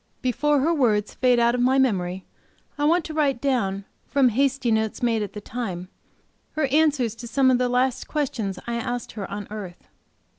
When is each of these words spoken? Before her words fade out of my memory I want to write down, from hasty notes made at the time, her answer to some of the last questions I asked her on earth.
Before 0.23 0.61
her 0.61 0.73
words 0.73 1.13
fade 1.13 1.37
out 1.37 1.53
of 1.53 1.61
my 1.61 1.77
memory 1.77 2.25
I 2.75 2.85
want 2.85 3.05
to 3.05 3.13
write 3.13 3.39
down, 3.39 3.85
from 4.07 4.29
hasty 4.29 4.71
notes 4.71 5.03
made 5.03 5.21
at 5.21 5.33
the 5.33 5.41
time, 5.41 5.89
her 6.53 6.65
answer 6.69 7.07
to 7.07 7.27
some 7.27 7.51
of 7.51 7.59
the 7.59 7.69
last 7.69 8.07
questions 8.07 8.57
I 8.65 8.77
asked 8.77 9.11
her 9.11 9.29
on 9.29 9.47
earth. 9.51 9.89